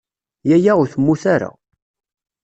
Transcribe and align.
Yaya 0.49 0.71
ur 0.81 0.87
temmut 0.89 1.23
ara. 1.33 1.51